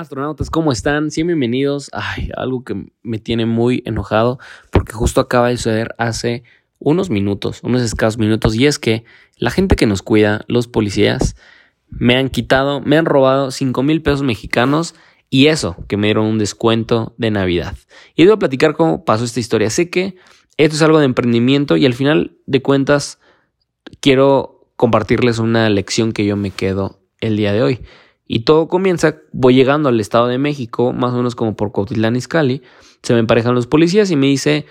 [0.00, 1.12] Astronautas, ¿cómo están?
[1.12, 1.88] Sean bienvenidos.
[1.92, 4.40] Ay, algo que me tiene muy enojado
[4.72, 6.42] porque justo acaba de suceder hace
[6.80, 9.04] unos minutos, unos escasos minutos, y es que
[9.36, 11.36] la gente que nos cuida, los policías,
[11.88, 14.96] me han quitado, me han robado 5 mil pesos mexicanos
[15.30, 17.76] y eso, que me dieron un descuento de Navidad.
[18.16, 19.70] Y voy a platicar cómo pasó esta historia.
[19.70, 20.16] Sé que
[20.56, 23.20] esto es algo de emprendimiento y al final de cuentas
[24.00, 27.80] quiero compartirles una lección que yo me quedo el día de hoy.
[28.26, 32.16] Y todo comienza, voy llegando al Estado de México, más o menos como por Cuautitlán
[32.16, 32.62] Izcalli,
[33.02, 34.64] se me emparejan los policías y me dice,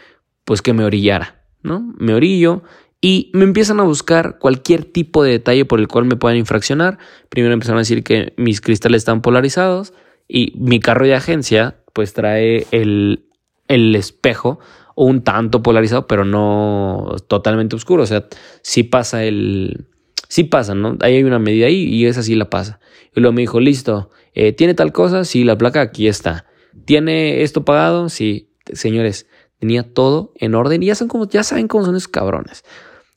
[0.43, 1.93] pues que me orillara, ¿no?
[1.99, 2.63] Me orillo
[2.99, 6.97] y me empiezan a buscar cualquier tipo de detalle por el cual me puedan infraccionar.
[7.29, 9.93] Primero empezaron a decir que mis cristales están polarizados
[10.27, 13.27] y mi carro de agencia pues trae el,
[13.67, 14.59] el espejo
[14.95, 18.03] un tanto polarizado, pero no totalmente oscuro.
[18.03, 18.25] O sea,
[18.61, 19.87] sí pasa el,
[20.33, 20.97] sí pasa, ¿no?
[21.01, 22.79] Ahí hay una medida ahí y esa sí la pasa.
[23.15, 25.25] Y luego me dijo, listo, eh, ¿tiene tal cosa?
[25.25, 26.47] Sí, la placa aquí está.
[26.85, 28.09] ¿Tiene esto pagado?
[28.09, 29.27] Sí, señores,
[29.59, 32.63] tenía todo en orden y ya, saben cómo, ya saben cómo son esos cabrones.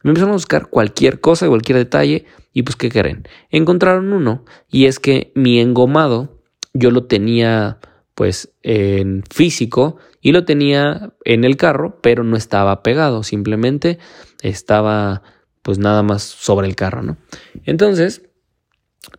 [0.03, 3.27] Me empezaron a buscar cualquier cosa, cualquier detalle y pues, ¿qué creen?
[3.49, 6.43] Encontraron uno y es que mi engomado
[6.75, 7.79] yo lo tenía
[8.15, 13.99] pues en físico y lo tenía en el carro, pero no estaba pegado, simplemente
[14.43, 15.23] estaba
[15.67, 17.17] pues nada más sobre el carro, ¿no?
[17.65, 18.23] Entonces,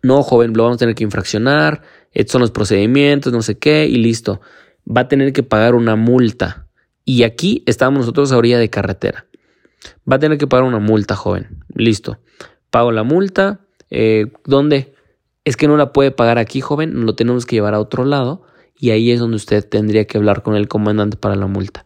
[0.02, 1.82] no, joven, lo vamos a tener que infraccionar,
[2.12, 4.40] estos son los procedimientos, no sé qué, y listo.
[4.90, 6.66] Va a tener que pagar una multa.
[7.04, 9.26] Y aquí estamos nosotros a orilla de carretera.
[10.10, 11.64] Va a tener que pagar una multa, joven.
[11.74, 12.18] Listo.
[12.70, 13.60] Pago la multa.
[13.90, 14.94] Eh, ¿Dónde?
[15.44, 17.04] Es que no la puede pagar aquí, joven.
[17.04, 18.46] Lo tenemos que llevar a otro lado.
[18.74, 21.84] Y ahí es donde usted tendría que hablar con el comandante para la multa.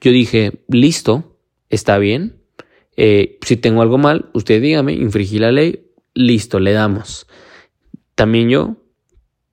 [0.00, 2.35] Yo dije, listo, está bien.
[2.96, 7.26] Eh, si tengo algo mal, usted dígame, infringí la ley, listo, le damos.
[8.14, 8.76] También yo,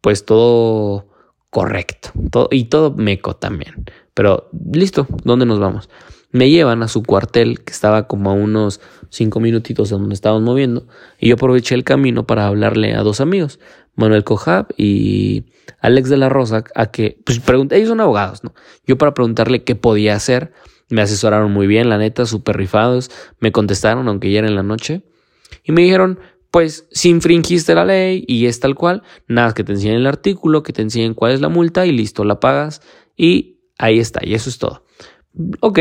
[0.02, 1.08] pues todo
[1.50, 2.12] correcto,
[2.52, 3.86] y todo meco también.
[4.14, 5.90] Pero listo, ¿dónde nos vamos?
[6.32, 10.44] Me llevan a su cuartel, que estaba como a unos cinco minutitos de donde estábamos
[10.44, 10.88] moviendo,
[11.20, 13.59] y yo aproveché el camino para hablarle a dos amigos,
[13.96, 15.46] Manuel Cojab y
[15.80, 18.53] Alex de la Rosa, a que, pues pregunté, ellos son abogados, ¿no?
[18.88, 20.53] Yo para preguntarle qué podía hacer,
[20.94, 23.09] me asesoraron muy bien, la neta, súper rifados.
[23.40, 25.02] Me contestaron, aunque ya era en la noche.
[25.64, 26.20] Y me dijeron,
[26.52, 30.62] pues si infringiste la ley y es tal cual, nada, que te enseñen el artículo,
[30.62, 32.84] que te enseñen cuál es la multa y listo, la pagas
[33.18, 34.86] y ahí está, y eso es todo.
[35.62, 35.80] Ok,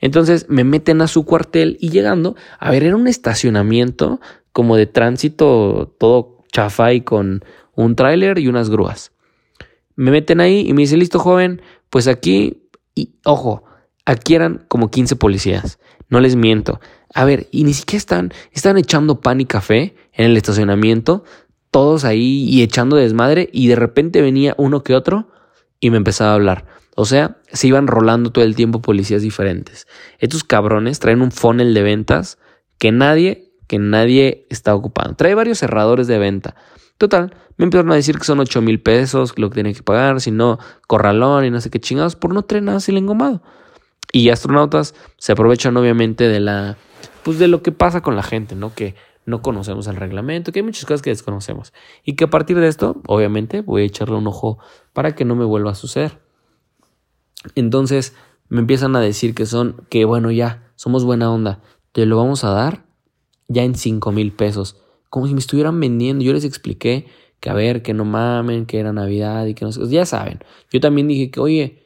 [0.00, 4.86] entonces me meten a su cuartel y llegando, a ver, era un estacionamiento como de
[4.86, 7.44] tránsito todo chafa y con
[7.76, 9.12] un tráiler y unas grúas.
[9.94, 12.64] Me meten ahí y me dice, listo joven, pues aquí,
[12.96, 13.62] y ojo,
[14.10, 15.78] Aquí eran como 15 policías.
[16.08, 16.80] No les miento.
[17.14, 21.22] A ver, y ni siquiera están, están echando pan y café en el estacionamiento,
[21.70, 25.28] todos ahí y echando desmadre, y de repente venía uno que otro
[25.78, 26.66] y me empezaba a hablar.
[26.96, 29.86] O sea, se iban rolando todo el tiempo policías diferentes.
[30.18, 32.38] Estos cabrones traen un funnel de ventas
[32.78, 35.14] que nadie, que nadie está ocupando.
[35.14, 36.56] Trae varios cerradores de venta.
[36.98, 40.20] Total, me empezaron a decir que son 8 mil pesos lo que tienen que pagar,
[40.20, 43.40] si no, corralón y no sé qué chingados, por no traer nada así engomado.
[44.12, 46.76] Y astronautas se aprovechan obviamente de la
[47.22, 48.74] pues de lo que pasa con la gente, ¿no?
[48.74, 48.94] Que
[49.26, 51.72] no conocemos el reglamento, que hay muchas cosas que desconocemos.
[52.04, 54.58] Y que a partir de esto, obviamente, voy a echarle un ojo
[54.92, 56.18] para que no me vuelva a suceder.
[57.54, 58.14] Entonces,
[58.48, 61.60] me empiezan a decir que son, que bueno, ya, somos buena onda,
[61.92, 62.84] te lo vamos a dar
[63.48, 64.76] ya en 5 mil pesos.
[65.08, 66.24] Como si me estuvieran vendiendo.
[66.24, 67.06] Yo les expliqué
[67.40, 69.86] que a ver, que no mamen, que era Navidad y que no sé.
[69.88, 70.40] Ya saben.
[70.70, 71.82] Yo también dije que, oye,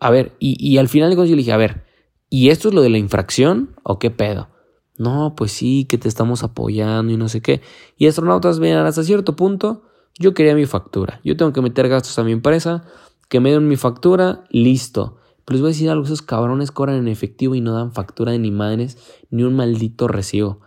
[0.00, 1.84] a ver, y, al final de cuentas yo le dije, a ver,
[2.30, 4.48] ¿y esto es lo de la infracción o qué pedo?
[4.96, 7.60] No, pues sí, que te estamos apoyando y no sé qué.
[7.96, 9.82] Y astronautas, vean, hasta cierto punto,
[10.18, 11.20] yo quería mi factura.
[11.24, 12.84] Yo tengo que meter gastos a mi empresa,
[13.28, 15.18] que me den mi factura, listo.
[15.44, 18.32] Pero les voy a decir algo, esos cabrones cobran en efectivo y no dan factura
[18.32, 18.98] de ni madres,
[19.30, 20.60] ni un maldito recibo.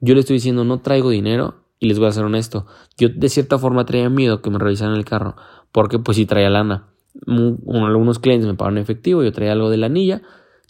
[0.00, 2.66] Yo le estoy diciendo, no traigo dinero, y les voy a ser honesto.
[2.96, 5.36] Yo de cierta forma traía miedo que me revisaran el carro,
[5.72, 6.93] porque pues sí traía lana
[7.26, 10.22] algunos clientes me pagaron efectivo, yo traía algo de la anilla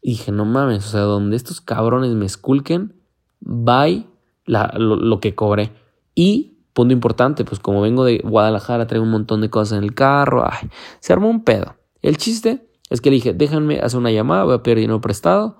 [0.03, 2.95] y dije, no mames, o sea, donde estos cabrones me esculquen,
[3.41, 4.07] bye
[4.47, 5.73] lo, que cobré.
[6.15, 9.95] Y, punto importante, pues como vengo de Guadalajara, traigo un montón de cosas en el
[9.95, 10.69] carro, ay,
[11.01, 11.77] se armó un pedo.
[12.03, 15.57] El chiste es que le dije, déjenme hacer una llamada, voy a pedir dinero prestado.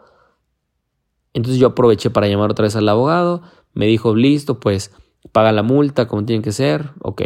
[1.33, 3.43] Entonces yo aproveché para llamar otra vez al abogado,
[3.73, 4.93] me dijo, listo, pues
[5.33, 7.23] paga la multa como tiene que ser, ok.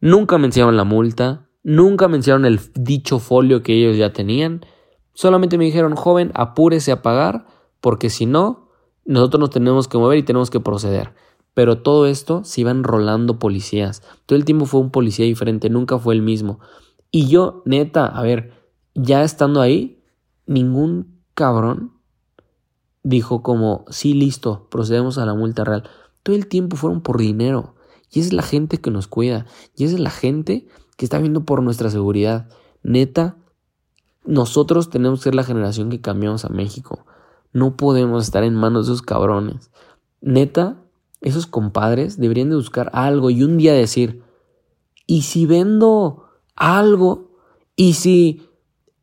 [0.00, 4.64] Nunca me enseñaron la multa, Nunca mencionaron el dicho folio que ellos ya tenían.
[5.12, 7.44] Solamente me dijeron, joven, apúrese a pagar,
[7.82, 8.70] porque si no,
[9.04, 11.12] nosotros nos tenemos que mover y tenemos que proceder.
[11.52, 14.02] Pero todo esto se iban rolando policías.
[14.24, 16.58] Todo el tiempo fue un policía diferente, nunca fue el mismo.
[17.10, 18.54] Y yo, neta, a ver,
[18.94, 20.02] ya estando ahí,
[20.46, 21.92] ningún cabrón
[23.02, 25.82] dijo como, sí, listo, procedemos a la multa real.
[26.22, 27.74] Todo el tiempo fueron por dinero.
[28.10, 29.44] Y es la gente que nos cuida.
[29.76, 30.66] Y es la gente
[30.98, 32.48] que está viendo por nuestra seguridad.
[32.82, 33.36] Neta,
[34.24, 37.06] nosotros tenemos que ser la generación que cambiamos a México.
[37.52, 39.70] No podemos estar en manos de esos cabrones.
[40.20, 40.82] Neta,
[41.20, 44.24] esos compadres deberían de buscar algo y un día decir,
[45.06, 46.24] ¿y si vendo
[46.56, 47.30] algo?
[47.76, 48.48] ¿Y si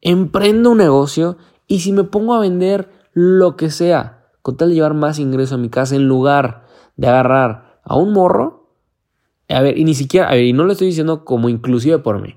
[0.01, 1.37] emprendo un negocio?
[1.65, 4.27] ¿Y si me pongo a vender lo que sea?
[4.41, 6.65] Con tal de llevar más ingreso a mi casa en lugar
[6.97, 8.54] de agarrar a un morro.
[9.49, 12.21] A ver, y ni siquiera, a ver, y no lo estoy diciendo como inclusive por
[12.21, 12.35] mí.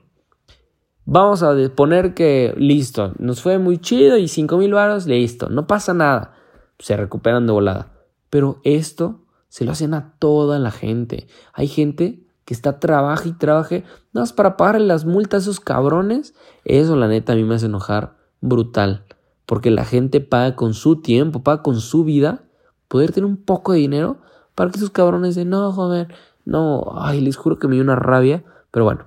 [1.04, 5.66] Vamos a poner que listo, nos fue muy chido y 5 mil varos, listo, no
[5.66, 6.34] pasa nada.
[6.78, 7.92] Se recuperan de volada.
[8.28, 11.26] Pero esto se lo hacen a toda la gente.
[11.54, 15.60] Hay gente que está trabaja y trabaje, nada más para pagarle las multas a esos
[15.60, 16.34] cabrones.
[16.64, 19.06] Eso, la neta, a mí me hace enojar brutal.
[19.46, 22.44] Porque la gente paga con su tiempo, paga con su vida,
[22.86, 24.18] poder tener un poco de dinero
[24.54, 26.08] para que esos cabrones dicen, no, joven,
[26.48, 28.42] no, ay, les juro que me dio una rabia.
[28.70, 29.04] Pero bueno,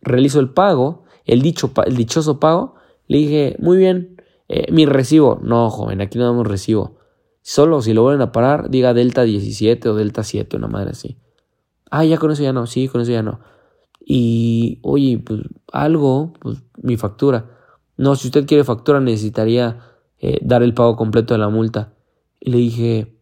[0.00, 2.76] realizo el pago, el, dicho, el dichoso pago.
[3.08, 5.40] Le dije, muy bien, eh, mi recibo.
[5.42, 6.98] No, joven, aquí no damos recibo.
[7.42, 11.18] Solo si lo vuelven a parar, diga Delta 17 o Delta 7, una madre así.
[11.90, 13.40] Ah, ya con eso ya no, sí, con eso ya no.
[13.98, 15.40] Y, oye, pues
[15.72, 17.50] algo, pues mi factura.
[17.96, 19.80] No, si usted quiere factura necesitaría
[20.20, 21.94] eh, dar el pago completo de la multa.
[22.38, 23.20] Y le dije,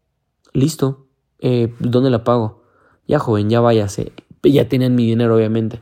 [0.52, 1.06] listo,
[1.38, 2.57] eh, ¿dónde la pago?
[3.08, 4.12] Ya, joven, ya váyase.
[4.43, 5.81] Ya tienen mi dinero, obviamente.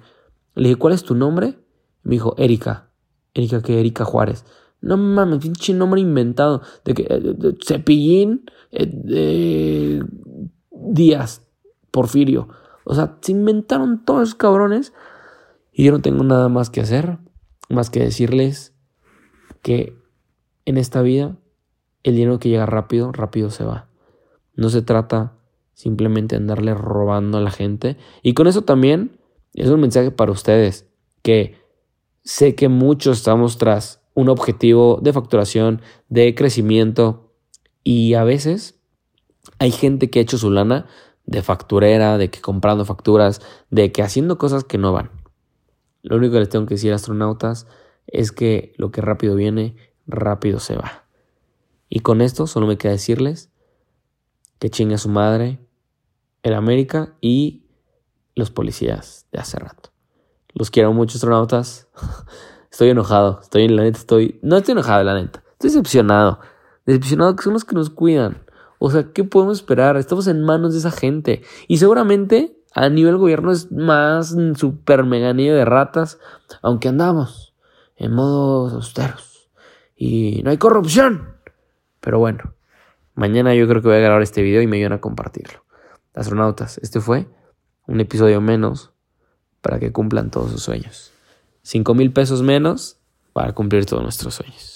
[0.54, 1.58] Le dije, ¿cuál es tu nombre?
[2.04, 2.88] Me dijo, Erika.
[3.34, 3.80] Erika, ¿qué?
[3.80, 4.46] Erika Juárez.
[4.80, 6.62] No mames, pinche nombre inventado.
[6.84, 10.00] De que eh, Cepillín eh,
[10.70, 11.42] Díaz,
[11.90, 12.48] Porfirio.
[12.84, 14.92] O sea, se inventaron todos esos cabrones.
[15.72, 17.18] Y yo no tengo nada más que hacer,
[17.68, 18.72] más que decirles
[19.62, 19.98] que
[20.64, 21.36] en esta vida
[22.02, 23.88] el dinero que llega rápido, rápido se va.
[24.54, 25.35] No se trata
[25.76, 27.98] simplemente andarle robando a la gente.
[28.22, 29.20] Y con eso también
[29.52, 30.88] es un mensaje para ustedes,
[31.22, 31.60] que
[32.24, 37.30] sé que muchos estamos tras un objetivo de facturación, de crecimiento.
[37.84, 38.80] Y a veces
[39.58, 40.86] hay gente que ha hecho su lana
[41.26, 45.10] de facturera, de que comprando facturas, de que haciendo cosas que no van.
[46.02, 47.66] Lo único que les tengo que decir, astronautas,
[48.06, 49.76] es que lo que rápido viene,
[50.06, 51.04] rápido se va.
[51.90, 53.50] Y con esto solo me queda decirles
[54.58, 55.65] que chingue a su madre
[56.46, 57.64] el América y
[58.36, 59.90] los policías de hace rato.
[60.54, 61.88] Los quiero mucho, astronautas.
[62.70, 64.38] Estoy enojado, estoy en la neta, estoy...
[64.42, 65.42] No estoy enojado, la neta.
[65.52, 66.38] Estoy decepcionado.
[66.84, 68.44] Decepcionado que son los que nos cuidan.
[68.78, 69.96] O sea, ¿qué podemos esperar?
[69.96, 71.42] Estamos en manos de esa gente.
[71.68, 76.18] Y seguramente a nivel gobierno es más super mega de ratas.
[76.60, 77.54] Aunque andamos
[77.96, 79.48] en modos austeros.
[79.96, 81.38] Y no hay corrupción.
[82.00, 82.54] Pero bueno,
[83.14, 85.65] mañana yo creo que voy a grabar este video y me ayudan a compartirlo.
[86.16, 87.28] Astronautas, este fue
[87.86, 88.90] un episodio menos
[89.60, 91.12] para que cumplan todos sus sueños.
[91.62, 92.98] 5 mil pesos menos
[93.32, 94.75] para cumplir todos nuestros sueños.